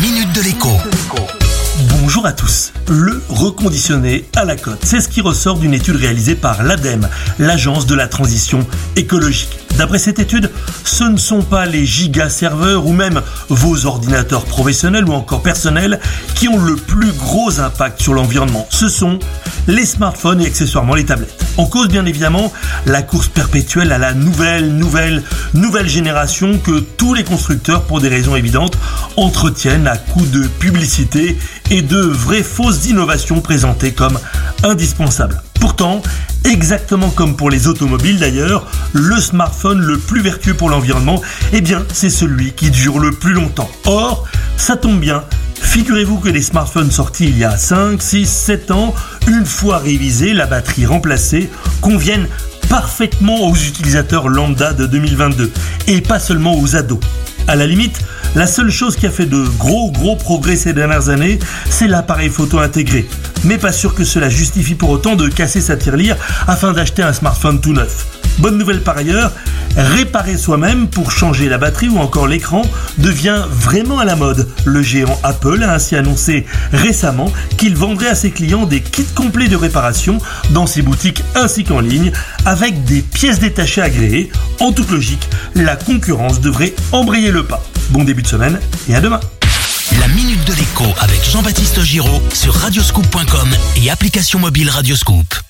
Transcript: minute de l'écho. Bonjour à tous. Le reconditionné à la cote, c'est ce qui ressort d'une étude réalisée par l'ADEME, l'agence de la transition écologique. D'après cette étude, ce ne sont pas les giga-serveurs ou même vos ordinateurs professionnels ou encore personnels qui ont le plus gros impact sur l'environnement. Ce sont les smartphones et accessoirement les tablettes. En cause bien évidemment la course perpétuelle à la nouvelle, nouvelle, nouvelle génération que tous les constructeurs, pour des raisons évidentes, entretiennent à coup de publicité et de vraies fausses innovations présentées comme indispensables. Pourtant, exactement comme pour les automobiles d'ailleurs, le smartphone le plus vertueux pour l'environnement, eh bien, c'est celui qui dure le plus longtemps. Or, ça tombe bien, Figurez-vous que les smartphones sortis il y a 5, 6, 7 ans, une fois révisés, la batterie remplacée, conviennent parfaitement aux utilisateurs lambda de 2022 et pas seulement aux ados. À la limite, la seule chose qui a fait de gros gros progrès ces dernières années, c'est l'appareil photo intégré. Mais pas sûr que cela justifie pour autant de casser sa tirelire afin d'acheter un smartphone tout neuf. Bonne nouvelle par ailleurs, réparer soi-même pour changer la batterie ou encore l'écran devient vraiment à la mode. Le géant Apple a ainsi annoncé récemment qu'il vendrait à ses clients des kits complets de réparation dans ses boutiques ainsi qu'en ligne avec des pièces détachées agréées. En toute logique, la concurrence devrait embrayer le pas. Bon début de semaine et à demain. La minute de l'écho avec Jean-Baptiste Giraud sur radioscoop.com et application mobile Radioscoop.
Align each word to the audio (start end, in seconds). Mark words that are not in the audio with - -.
minute 0.00 0.32
de 0.32 0.42
l'écho. 0.42 0.68
Bonjour 2.00 2.24
à 2.26 2.32
tous. 2.32 2.72
Le 2.88 3.20
reconditionné 3.28 4.24
à 4.36 4.44
la 4.44 4.54
cote, 4.54 4.78
c'est 4.84 5.00
ce 5.00 5.08
qui 5.08 5.20
ressort 5.20 5.58
d'une 5.58 5.74
étude 5.74 5.96
réalisée 5.96 6.36
par 6.36 6.62
l'ADEME, 6.62 7.08
l'agence 7.38 7.86
de 7.86 7.94
la 7.94 8.06
transition 8.06 8.64
écologique. 8.94 9.67
D'après 9.76 9.98
cette 9.98 10.18
étude, 10.18 10.50
ce 10.84 11.04
ne 11.04 11.16
sont 11.16 11.42
pas 11.42 11.66
les 11.66 11.86
giga-serveurs 11.86 12.86
ou 12.86 12.92
même 12.92 13.22
vos 13.48 13.86
ordinateurs 13.86 14.44
professionnels 14.44 15.04
ou 15.04 15.12
encore 15.12 15.42
personnels 15.42 16.00
qui 16.34 16.48
ont 16.48 16.58
le 16.58 16.76
plus 16.76 17.12
gros 17.12 17.60
impact 17.60 18.02
sur 18.02 18.14
l'environnement. 18.14 18.66
Ce 18.70 18.88
sont 18.88 19.18
les 19.68 19.84
smartphones 19.84 20.40
et 20.40 20.46
accessoirement 20.46 20.94
les 20.94 21.04
tablettes. 21.04 21.44
En 21.56 21.66
cause 21.66 21.88
bien 21.88 22.06
évidemment 22.06 22.52
la 22.86 23.02
course 23.02 23.28
perpétuelle 23.28 23.92
à 23.92 23.98
la 23.98 24.14
nouvelle, 24.14 24.74
nouvelle, 24.76 25.22
nouvelle 25.54 25.88
génération 25.88 26.58
que 26.58 26.80
tous 26.80 27.14
les 27.14 27.24
constructeurs, 27.24 27.82
pour 27.82 28.00
des 28.00 28.08
raisons 28.08 28.34
évidentes, 28.34 28.78
entretiennent 29.16 29.86
à 29.86 29.96
coup 29.96 30.24
de 30.26 30.46
publicité 30.46 31.38
et 31.70 31.82
de 31.82 32.00
vraies 32.00 32.42
fausses 32.42 32.86
innovations 32.86 33.40
présentées 33.40 33.92
comme 33.92 34.18
indispensables. 34.62 35.42
Pourtant, 35.60 36.02
exactement 36.44 37.10
comme 37.10 37.36
pour 37.36 37.50
les 37.50 37.66
automobiles 37.66 38.18
d'ailleurs, 38.18 38.66
le 38.92 39.20
smartphone 39.20 39.80
le 39.80 39.98
plus 39.98 40.20
vertueux 40.20 40.54
pour 40.54 40.70
l'environnement, 40.70 41.20
eh 41.52 41.60
bien, 41.60 41.84
c'est 41.92 42.10
celui 42.10 42.52
qui 42.52 42.70
dure 42.70 42.98
le 42.98 43.12
plus 43.12 43.32
longtemps. 43.32 43.70
Or, 43.86 44.26
ça 44.56 44.76
tombe 44.76 45.00
bien, 45.00 45.24
Figurez-vous 45.60 46.18
que 46.18 46.28
les 46.28 46.40
smartphones 46.40 46.90
sortis 46.90 47.26
il 47.26 47.36
y 47.36 47.44
a 47.44 47.56
5, 47.56 48.00
6, 48.00 48.26
7 48.26 48.70
ans, 48.70 48.94
une 49.26 49.44
fois 49.44 49.78
révisés, 49.78 50.32
la 50.32 50.46
batterie 50.46 50.86
remplacée, 50.86 51.50
conviennent 51.80 52.28
parfaitement 52.68 53.48
aux 53.48 53.54
utilisateurs 53.54 54.28
lambda 54.28 54.72
de 54.72 54.86
2022 54.86 55.50
et 55.88 56.00
pas 56.00 56.18
seulement 56.18 56.58
aux 56.58 56.76
ados. 56.76 57.00
À 57.46 57.56
la 57.56 57.66
limite, 57.66 58.00
la 58.34 58.46
seule 58.46 58.70
chose 58.70 58.96
qui 58.96 59.06
a 59.06 59.10
fait 59.10 59.26
de 59.26 59.44
gros 59.58 59.90
gros 59.90 60.16
progrès 60.16 60.56
ces 60.56 60.72
dernières 60.72 61.08
années, 61.08 61.38
c'est 61.70 61.88
l'appareil 61.88 62.28
photo 62.28 62.58
intégré. 62.58 63.06
Mais 63.44 63.58
pas 63.58 63.72
sûr 63.72 63.94
que 63.94 64.04
cela 64.04 64.28
justifie 64.28 64.74
pour 64.74 64.90
autant 64.90 65.16
de 65.16 65.28
casser 65.28 65.60
sa 65.60 65.76
tirelire 65.76 66.16
afin 66.46 66.72
d'acheter 66.72 67.02
un 67.02 67.12
smartphone 67.12 67.60
tout 67.60 67.72
neuf. 67.72 68.17
Bonne 68.38 68.56
nouvelle 68.56 68.82
par 68.82 68.96
ailleurs, 68.96 69.32
réparer 69.76 70.36
soi-même 70.36 70.88
pour 70.88 71.10
changer 71.10 71.48
la 71.48 71.58
batterie 71.58 71.88
ou 71.88 71.98
encore 71.98 72.26
l'écran 72.26 72.62
devient 72.98 73.42
vraiment 73.50 73.98
à 73.98 74.04
la 74.04 74.16
mode. 74.16 74.48
Le 74.64 74.82
géant 74.82 75.18
Apple 75.22 75.62
a 75.62 75.74
ainsi 75.74 75.96
annoncé 75.96 76.46
récemment 76.72 77.32
qu'il 77.56 77.76
vendrait 77.76 78.08
à 78.08 78.14
ses 78.14 78.30
clients 78.30 78.66
des 78.66 78.80
kits 78.80 79.04
complets 79.14 79.48
de 79.48 79.56
réparation 79.56 80.18
dans 80.50 80.66
ses 80.66 80.82
boutiques 80.82 81.22
ainsi 81.34 81.64
qu'en 81.64 81.80
ligne 81.80 82.12
avec 82.44 82.84
des 82.84 83.02
pièces 83.02 83.40
détachées 83.40 83.82
agréées. 83.82 84.30
En 84.60 84.72
toute 84.72 84.90
logique, 84.90 85.28
la 85.54 85.76
concurrence 85.76 86.40
devrait 86.40 86.74
embrayer 86.92 87.30
le 87.30 87.42
pas. 87.42 87.62
Bon 87.90 88.04
début 88.04 88.22
de 88.22 88.28
semaine 88.28 88.60
et 88.88 88.94
à 88.94 89.00
demain. 89.00 89.20
La 90.00 90.08
minute 90.08 90.44
de 90.44 90.52
l'écho 90.54 90.84
avec 91.00 91.24
Jean-Baptiste 91.24 91.82
Giraud 91.82 92.22
sur 92.32 92.54
radioscoop.com 92.54 93.48
et 93.76 93.90
application 93.90 94.38
mobile 94.38 94.70
Radioscoop. 94.70 95.47